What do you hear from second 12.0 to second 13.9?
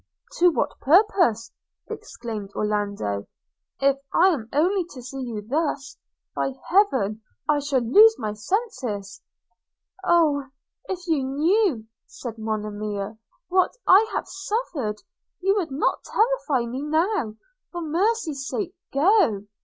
said Monimia, 'what